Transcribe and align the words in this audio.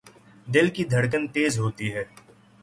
دل 0.47 0.69
کی 0.75 0.83
دھڑکن 0.85 1.27
تیز 1.27 1.59
ہوتی 1.59 1.93
ہے 1.93 2.03